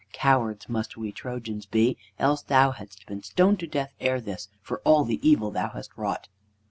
[0.13, 4.79] Cowards must we Trojans be, else thou hadst been stoned to death ere this, for
[4.79, 6.27] all the evil thou hast wrought."